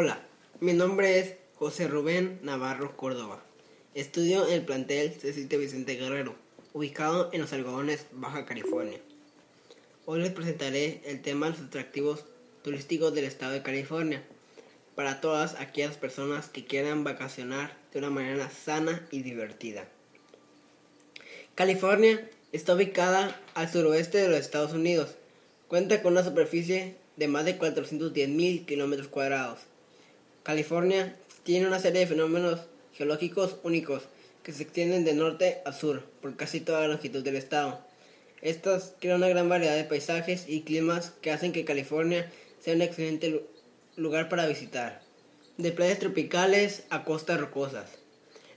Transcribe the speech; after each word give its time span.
Hola, 0.00 0.20
mi 0.60 0.74
nombre 0.74 1.18
es 1.18 1.34
José 1.56 1.88
Rubén 1.88 2.38
Navarro 2.44 2.96
Córdoba. 2.96 3.42
Estudio 3.94 4.46
en 4.46 4.52
el 4.52 4.64
plantel 4.64 5.10
Cecilio 5.10 5.58
Vicente 5.58 5.96
Guerrero, 5.96 6.36
ubicado 6.72 7.30
en 7.32 7.40
Los 7.40 7.52
Algodones, 7.52 8.06
Baja 8.12 8.46
California. 8.46 9.00
Hoy 10.06 10.20
les 10.20 10.30
presentaré 10.30 11.02
el 11.04 11.20
tema 11.20 11.46
de 11.46 11.54
los 11.54 11.62
atractivos 11.62 12.26
turísticos 12.62 13.12
del 13.12 13.24
estado 13.24 13.54
de 13.54 13.64
California 13.64 14.22
para 14.94 15.20
todas 15.20 15.56
aquellas 15.56 15.96
personas 15.96 16.48
que 16.48 16.64
quieran 16.64 17.02
vacacionar 17.02 17.76
de 17.92 17.98
una 17.98 18.10
manera 18.10 18.50
sana 18.50 19.04
y 19.10 19.22
divertida. 19.22 19.88
California 21.56 22.30
está 22.52 22.74
ubicada 22.74 23.36
al 23.54 23.68
suroeste 23.68 24.18
de 24.18 24.28
los 24.28 24.38
Estados 24.38 24.74
Unidos. 24.74 25.16
Cuenta 25.66 26.02
con 26.02 26.12
una 26.12 26.22
superficie 26.22 26.94
de 27.16 27.26
más 27.26 27.44
de 27.44 27.56
410 27.56 28.28
mil 28.28 28.64
kilómetros 28.64 29.08
cuadrados 29.08 29.58
California 30.48 31.14
tiene 31.42 31.66
una 31.66 31.78
serie 31.78 32.00
de 32.00 32.06
fenómenos 32.06 32.60
geológicos 32.94 33.56
únicos 33.64 34.04
que 34.42 34.54
se 34.54 34.62
extienden 34.62 35.04
de 35.04 35.12
norte 35.12 35.58
a 35.66 35.74
sur 35.74 36.04
por 36.22 36.36
casi 36.36 36.60
toda 36.60 36.80
la 36.80 36.88
longitud 36.88 37.22
del 37.22 37.36
estado. 37.36 37.78
Estas 38.40 38.94
crean 38.98 39.18
una 39.18 39.28
gran 39.28 39.50
variedad 39.50 39.76
de 39.76 39.84
paisajes 39.84 40.48
y 40.48 40.62
climas 40.62 41.12
que 41.20 41.32
hacen 41.32 41.52
que 41.52 41.66
California 41.66 42.32
sea 42.60 42.74
un 42.74 42.80
excelente 42.80 43.44
lugar 43.96 44.30
para 44.30 44.46
visitar, 44.46 45.02
de 45.58 45.70
playas 45.70 45.98
tropicales 45.98 46.84
a 46.88 47.04
costas 47.04 47.38
rocosas. 47.38 47.90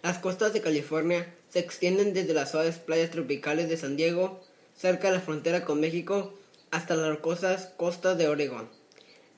Las 0.01 0.17
costas 0.17 0.53
de 0.53 0.61
California 0.61 1.27
se 1.49 1.59
extienden 1.59 2.13
desde 2.13 2.33
las 2.33 2.51
suaves 2.51 2.77
playas 2.77 3.11
tropicales 3.11 3.67
de 3.67 3.75
San 3.75 3.97
Diego, 3.97 4.41
cerca 4.77 5.09
de 5.09 5.15
la 5.15 5.21
frontera 5.21 5.65
con 5.65 5.81
México, 5.81 6.33
hasta 6.71 6.95
las 6.95 7.09
rocosas 7.09 7.73
costas 7.75 8.17
de 8.17 8.29
Oregón. 8.29 8.80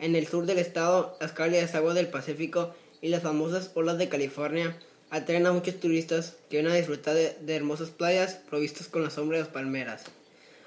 En 0.03 0.17
el 0.17 0.27
sur 0.27 0.45
del 0.45 0.59
estado, 0.59 1.15
las 1.21 1.31
cálidas 1.31 1.75
aguas 1.75 1.95
del 1.95 2.09
Pacífico 2.09 2.75
y 3.01 3.07
las 3.07 3.23
famosas 3.23 3.71
olas 3.73 3.97
de 3.97 4.09
California 4.09 4.77
atraen 5.09 5.45
a 5.45 5.53
muchos 5.53 5.79
turistas 5.79 6.35
que 6.49 6.57
vienen 6.57 6.73
a 6.73 6.75
disfrutar 6.75 7.15
de, 7.15 7.55
hermosas 7.55 7.89
playas 7.89 8.33
provistas 8.33 8.89
con 8.89 9.01
la 9.01 9.09
sombra 9.09 9.37
de 9.37 9.45
las 9.45 9.53
palmeras. 9.53 10.03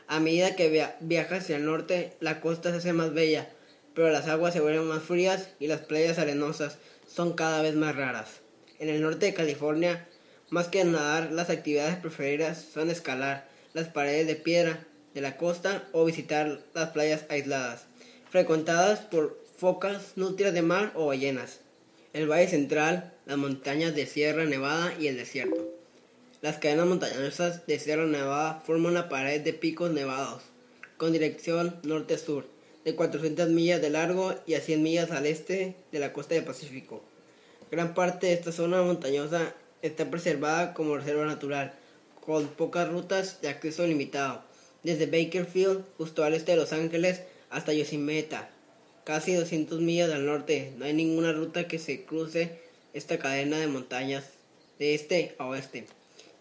A 0.08 0.20
medida 0.20 0.56
que 0.56 0.70
viajas 0.70 0.94
viaja 1.00 1.36
hacia 1.36 1.56
el 1.56 1.66
norte, 1.66 2.14
la 2.18 2.40
costa 2.40 2.70
se 2.70 2.78
hace 2.78 2.94
más 2.94 3.12
bella, 3.12 3.50
pero 3.94 4.08
las 4.08 4.26
aguas 4.26 4.54
se 4.54 4.60
vuelven 4.60 4.86
más 4.86 5.02
frías 5.02 5.50
y 5.60 5.66
las 5.66 5.82
playas 5.82 6.18
arenosas 6.18 6.78
son 7.06 7.34
cada 7.34 7.60
vez 7.60 7.74
más 7.74 7.94
raras. 7.94 8.40
En 8.78 8.88
el 8.88 9.02
norte 9.02 9.26
de 9.26 9.34
California, 9.34 10.08
más 10.48 10.68
que 10.68 10.82
nadar, 10.82 11.30
las 11.30 11.50
actividades 11.50 11.96
preferidas 11.96 12.64
son 12.72 12.88
escalar 12.88 13.46
las 13.74 13.88
paredes 13.88 14.26
de 14.28 14.36
piedra 14.36 14.86
de 15.12 15.20
la 15.20 15.36
costa 15.36 15.86
o 15.92 16.06
visitar 16.06 16.58
las 16.72 16.88
playas 16.92 17.26
aisladas 17.28 17.84
frecuentadas 18.36 18.98
por 18.98 19.42
focas, 19.56 20.12
nutrias 20.16 20.52
de 20.52 20.60
mar 20.60 20.92
o 20.94 21.06
ballenas. 21.06 21.60
El 22.12 22.30
Valle 22.30 22.46
Central, 22.46 23.14
las 23.24 23.38
montañas 23.38 23.94
de 23.94 24.04
Sierra 24.04 24.44
Nevada 24.44 24.92
y 25.00 25.06
el 25.06 25.16
desierto. 25.16 25.66
Las 26.42 26.58
cadenas 26.58 26.84
montañosas 26.84 27.66
de 27.66 27.78
Sierra 27.78 28.04
Nevada 28.04 28.60
forman 28.66 28.92
una 28.92 29.08
pared 29.08 29.40
de 29.40 29.54
picos 29.54 29.90
nevados, 29.90 30.42
con 30.98 31.12
dirección 31.12 31.80
norte-sur, 31.82 32.46
de 32.84 32.94
400 32.94 33.48
millas 33.48 33.80
de 33.80 33.88
largo 33.88 34.34
y 34.44 34.52
a 34.52 34.60
100 34.60 34.82
millas 34.82 35.10
al 35.12 35.24
este 35.24 35.74
de 35.90 35.98
la 35.98 36.12
costa 36.12 36.34
del 36.34 36.44
Pacífico. 36.44 37.02
Gran 37.70 37.94
parte 37.94 38.26
de 38.26 38.34
esta 38.34 38.52
zona 38.52 38.82
montañosa 38.82 39.54
está 39.80 40.10
preservada 40.10 40.74
como 40.74 40.98
reserva 40.98 41.24
natural, 41.24 41.72
con 42.20 42.48
pocas 42.48 42.86
rutas 42.86 43.40
de 43.40 43.48
acceso 43.48 43.86
limitado, 43.86 44.42
desde 44.82 45.06
Bakerfield, 45.06 45.84
justo 45.96 46.22
al 46.22 46.34
este 46.34 46.52
de 46.52 46.58
Los 46.58 46.74
Ángeles, 46.74 47.22
hasta 47.50 47.72
Yosemite, 47.72 48.36
casi 49.04 49.34
200 49.34 49.80
millas 49.80 50.10
al 50.12 50.26
norte. 50.26 50.72
No 50.76 50.84
hay 50.84 50.92
ninguna 50.92 51.32
ruta 51.32 51.68
que 51.68 51.78
se 51.78 52.04
cruce 52.04 52.58
esta 52.94 53.18
cadena 53.18 53.58
de 53.58 53.66
montañas 53.66 54.24
de 54.78 54.94
este 54.94 55.34
a 55.38 55.46
oeste. 55.46 55.86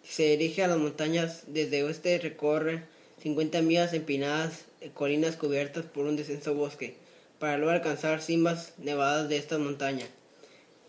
Se 0.04 0.24
dirige 0.24 0.64
a 0.64 0.68
las 0.68 0.78
montañas 0.78 1.44
desde 1.48 1.84
oeste, 1.84 2.18
recorre 2.20 2.84
50 3.22 3.62
millas 3.62 3.94
empinadas, 3.94 4.66
colinas 4.94 5.36
cubiertas 5.36 5.86
por 5.86 6.06
un 6.06 6.16
denso 6.16 6.54
bosque, 6.54 6.96
para 7.40 7.58
luego 7.58 7.72
alcanzar 7.72 8.22
cimas 8.22 8.74
nevadas 8.78 9.30
de 9.30 9.38
esta 9.38 9.58
montaña. 9.58 10.06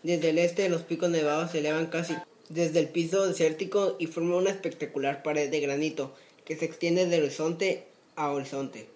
Desde 0.03 0.29
el 0.29 0.37
este, 0.37 0.69
los 0.69 0.83
picos 0.83 1.09
nevados 1.09 1.51
se 1.51 1.59
elevan 1.59 1.87
casi 1.87 2.15
desde 2.49 2.79
el 2.79 2.89
piso 2.89 3.27
desértico 3.27 3.95
y 3.99 4.07
forman 4.07 4.37
una 4.37 4.51
espectacular 4.51 5.23
pared 5.23 5.49
de 5.49 5.59
granito 5.59 6.15
que 6.45 6.55
se 6.55 6.65
extiende 6.65 7.05
de 7.05 7.17
horizonte 7.17 7.83
a 8.15 8.31
horizonte. 8.31 8.87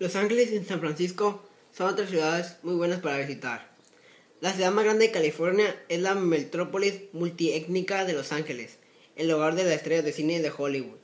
Los 0.00 0.16
Ángeles 0.16 0.50
y 0.50 0.64
San 0.64 0.80
Francisco 0.80 1.42
son 1.76 1.90
otras 1.90 2.08
ciudades 2.08 2.56
muy 2.62 2.72
buenas 2.74 3.00
para 3.00 3.18
visitar. 3.18 3.68
La 4.40 4.50
ciudad 4.50 4.72
más 4.72 4.86
grande 4.86 5.08
de 5.08 5.12
California 5.12 5.76
es 5.90 6.00
la 6.00 6.14
metrópolis 6.14 7.02
multiétnica 7.12 8.06
de 8.06 8.14
Los 8.14 8.32
Ángeles, 8.32 8.78
el 9.16 9.30
hogar 9.30 9.56
de 9.56 9.64
las 9.64 9.74
estrellas 9.74 10.06
de 10.06 10.14
cine 10.14 10.40
de 10.40 10.50
Hollywood, 10.56 10.96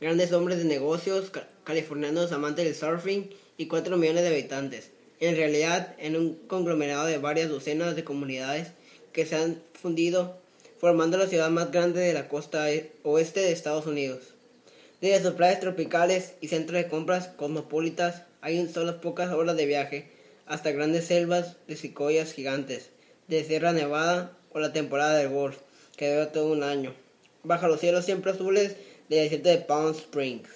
grandes 0.00 0.30
hombres 0.30 0.58
de 0.58 0.66
negocios 0.66 1.32
californianos 1.64 2.30
amantes 2.30 2.64
del 2.64 2.76
surfing 2.76 3.28
y 3.56 3.66
4 3.66 3.96
millones 3.96 4.22
de 4.22 4.28
habitantes. 4.28 4.90
En 5.18 5.34
realidad, 5.34 5.96
en 5.98 6.14
un 6.14 6.36
conglomerado 6.46 7.06
de 7.06 7.18
varias 7.18 7.48
docenas 7.48 7.96
de 7.96 8.04
comunidades 8.04 8.68
que 9.12 9.26
se 9.26 9.34
han 9.34 9.60
fundido, 9.72 10.38
formando 10.78 11.18
la 11.18 11.26
ciudad 11.26 11.50
más 11.50 11.72
grande 11.72 12.02
de 12.02 12.14
la 12.14 12.28
costa 12.28 12.70
e-, 12.70 12.92
oeste 13.02 13.40
de 13.40 13.50
Estados 13.50 13.86
Unidos. 13.86 14.20
Desde 15.00 15.24
sus 15.24 15.34
playas 15.34 15.58
tropicales 15.58 16.34
y 16.40 16.46
centros 16.46 16.80
de 16.80 16.88
compras 16.88 17.26
cosmopolitas 17.36 18.22
hay 18.44 18.68
solo 18.68 19.00
pocas 19.00 19.32
horas 19.32 19.56
de 19.56 19.64
viaje 19.64 20.04
hasta 20.44 20.70
grandes 20.70 21.06
selvas 21.06 21.56
de 21.66 21.76
cicoyas 21.76 22.34
gigantes, 22.34 22.90
de 23.26 23.42
Sierra 23.42 23.72
Nevada 23.72 24.36
o 24.52 24.60
la 24.60 24.74
temporada 24.74 25.16
del 25.16 25.30
golf, 25.30 25.56
que 25.96 26.12
dura 26.12 26.30
todo 26.30 26.52
un 26.52 26.62
año, 26.62 26.92
bajo 27.42 27.68
los 27.68 27.80
cielos 27.80 28.04
siempre 28.04 28.32
azules 28.32 28.76
del 29.08 29.20
desierto 29.20 29.48
de 29.48 29.56
Palm 29.56 29.92
Springs. 29.92 30.50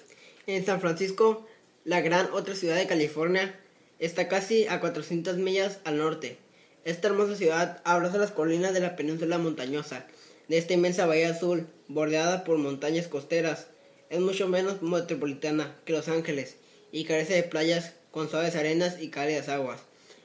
En 0.45 0.63
San 0.67 0.81
Francisco, 0.81 1.47
la 1.83 2.01
gran 2.01 2.29
otra 2.31 2.53
ciudad 2.53 2.75
de 2.75 2.85
California, 2.85 3.59
está 3.97 4.27
casi 4.27 4.67
a 4.67 4.79
400 4.79 5.37
millas 5.37 5.79
al 5.83 5.97
norte. 5.97 6.37
Esta 6.85 7.07
hermosa 7.07 7.35
ciudad 7.35 7.81
abraza 7.85 8.19
las 8.19 8.29
colinas 8.29 8.75
de 8.75 8.81
la 8.81 8.95
península 8.95 9.39
montañosa, 9.39 10.05
de 10.47 10.59
esta 10.59 10.73
inmensa 10.73 11.07
bahía 11.07 11.31
azul, 11.31 11.65
bordeada 11.87 12.43
por 12.43 12.59
montañas 12.59 13.07
costeras. 13.07 13.65
Es 14.11 14.19
mucho 14.19 14.47
menos 14.47 14.83
metropolitana 14.83 15.75
que 15.85 15.93
Los 15.93 16.07
Ángeles 16.07 16.58
y 16.91 17.05
carece 17.05 17.35
de 17.35 17.43
playas 17.43 17.93
con 18.11 18.29
suaves 18.29 18.55
arenas 18.55 19.01
y 19.01 19.09
cálidas 19.09 19.49
aguas, 19.49 19.81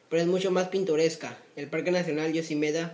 pero 0.08 0.22
es 0.22 0.28
mucho 0.28 0.50
más 0.50 0.68
pintoresca. 0.68 1.38
El 1.56 1.68
Parque 1.68 1.90
Nacional 1.90 2.32
Yosemite 2.32 2.88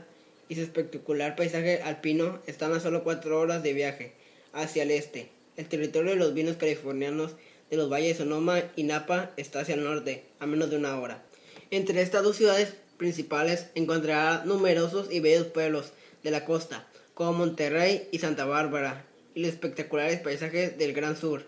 y 0.48 0.56
su 0.56 0.62
espectacular 0.62 1.36
paisaje 1.36 1.82
alpino 1.82 2.40
están 2.46 2.72
a 2.72 2.80
solo 2.80 3.04
cuatro 3.04 3.38
horas 3.38 3.62
de 3.62 3.72
viaje 3.72 4.12
hacia 4.52 4.82
el 4.82 4.90
este. 4.90 5.28
El 5.56 5.68
territorio 5.68 6.12
de 6.12 6.16
los 6.16 6.34
vinos 6.34 6.56
californianos 6.56 7.36
de 7.70 7.76
los 7.76 7.90
valles 7.90 8.16
Sonoma 8.18 8.62
y 8.74 8.82
Napa 8.82 9.30
está 9.36 9.60
hacia 9.60 9.76
el 9.76 9.84
norte, 9.84 10.24
a 10.40 10.46
menos 10.46 10.70
de 10.70 10.76
una 10.76 10.98
hora. 10.98 11.22
Entre 11.70 12.02
estas 12.02 12.24
dos 12.24 12.36
ciudades 12.36 12.74
principales 12.96 13.66
encontrará 13.74 14.44
numerosos 14.44 15.10
y 15.10 15.20
bellos 15.20 15.46
pueblos 15.46 15.92
de 16.22 16.32
la 16.32 16.44
costa, 16.44 16.88
como 17.14 17.32
Monterrey 17.32 18.08
y 18.10 18.18
Santa 18.18 18.44
Bárbara, 18.44 19.04
y 19.34 19.42
los 19.42 19.50
espectaculares 19.50 20.20
paisajes 20.20 20.76
del 20.78 20.92
Gran 20.92 21.16
Sur. 21.16 21.44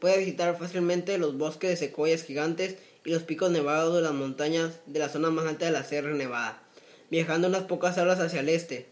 Puede 0.00 0.18
visitar 0.18 0.56
fácilmente 0.58 1.18
los 1.18 1.36
bosques 1.38 1.70
de 1.70 1.76
secuoyas 1.76 2.24
gigantes 2.24 2.76
y 3.04 3.10
los 3.10 3.22
picos 3.22 3.50
nevados 3.50 3.94
de 3.94 4.02
las 4.02 4.12
montañas 4.12 4.80
de 4.86 4.98
la 4.98 5.08
zona 5.08 5.30
más 5.30 5.46
alta 5.46 5.66
de 5.66 5.72
la 5.72 5.84
Sierra 5.84 6.12
Nevada, 6.12 6.62
viajando 7.10 7.48
unas 7.48 7.64
pocas 7.64 7.98
horas 7.98 8.20
hacia 8.20 8.40
el 8.40 8.48
este. 8.48 8.86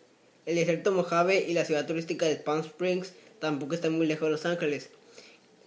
El 0.46 0.56
desierto 0.56 0.92
Mojave 0.92 1.46
y 1.48 1.54
la 1.54 1.64
ciudad 1.64 1.86
turística 1.86 2.26
de 2.26 2.36
Palm 2.36 2.60
Springs 2.60 3.12
tampoco 3.38 3.74
están 3.74 3.92
muy 3.92 4.06
lejos 4.06 4.26
de 4.26 4.32
Los 4.32 4.46
Ángeles. 4.46 4.90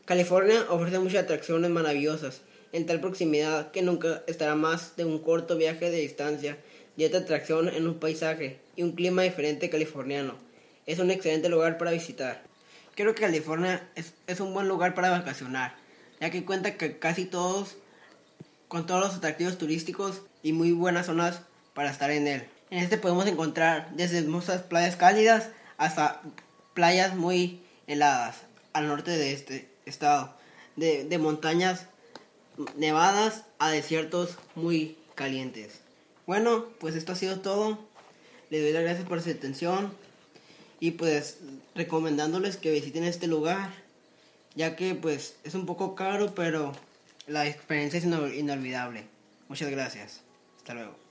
California 0.05 0.65
ofrece 0.69 0.99
muchas 0.99 1.23
atracciones 1.23 1.71
maravillosas, 1.71 2.41
en 2.71 2.85
tal 2.85 2.99
proximidad 2.99 3.71
que 3.71 3.81
nunca 3.81 4.23
estará 4.27 4.55
más 4.55 4.95
de 4.97 5.05
un 5.05 5.19
corto 5.19 5.57
viaje 5.57 5.89
de 5.89 5.97
distancia 5.97 6.57
y 6.97 7.05
otra 7.05 7.19
atracción 7.19 7.69
en 7.69 7.87
un 7.87 7.99
paisaje 7.99 8.59
y 8.75 8.83
un 8.83 8.91
clima 8.91 9.23
diferente 9.23 9.69
californiano. 9.69 10.35
Es 10.85 10.99
un 10.99 11.09
excelente 11.09 11.49
lugar 11.49 11.77
para 11.77 11.91
visitar. 11.91 12.43
Creo 12.95 13.13
que 13.13 13.21
California 13.23 13.87
es, 13.95 14.39
un 14.39 14.53
buen 14.53 14.69
lugar 14.69 14.95
para 14.95 15.09
vacacionar, 15.09 15.75
ya 16.21 16.29
que 16.29 16.45
cuenta 16.45 16.77
que 16.77 16.97
casi 16.97 17.25
todos, 17.25 17.75
con 18.69 18.85
todos 18.85 19.01
los 19.01 19.15
atractivos 19.15 19.57
turísticos 19.57 20.21
y 20.43 20.53
muy 20.53 20.71
buenas 20.71 21.07
zonas 21.07 21.41
para 21.73 21.91
estar 21.91 22.09
en 22.09 22.27
él. 22.27 22.47
En 22.69 22.79
este 22.79 22.97
podemos 22.97 23.27
encontrar 23.27 23.89
desde 23.95 24.19
hermosas 24.19 24.61
playas 24.61 24.95
cálidas 24.95 25.49
hasta 25.77 26.21
playas 26.73 27.15
muy 27.15 27.61
heladas 27.87 28.37
al 28.71 28.87
norte 28.87 29.11
de 29.11 29.33
este 29.33 29.69
estado, 29.85 30.33
de, 30.77 31.03
de 31.03 31.17
montañas 31.17 31.87
nevadas 32.77 33.43
a 33.59 33.71
desiertos 33.71 34.37
muy 34.55 34.97
calientes. 35.15 35.81
Bueno, 36.25 36.65
pues 36.79 36.95
esto 36.95 37.11
ha 37.11 37.15
sido 37.15 37.41
todo. 37.41 37.77
Les 38.49 38.61
doy 38.61 38.71
las 38.71 38.83
gracias 38.83 39.05
por 39.05 39.21
su 39.21 39.29
atención 39.29 39.91
y 40.79 40.91
pues 40.91 41.39
recomendándoles 41.73 42.57
que 42.57 42.71
visiten 42.71 43.03
este 43.03 43.27
lugar 43.27 43.71
ya 44.55 44.75
que 44.75 44.95
pues 44.95 45.35
es 45.43 45.53
un 45.55 45.65
poco 45.65 45.95
caro 45.95 46.33
pero 46.35 46.73
la 47.27 47.47
experiencia 47.47 47.97
es 47.97 48.05
inolvidable. 48.05 49.07
Muchas 49.49 49.69
gracias. 49.69 50.21
Hasta 50.57 50.73
luego 50.75 51.04